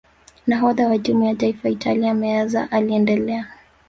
[0.47, 3.47] nahodha wa timu ya taifa Italia meazza aliendelea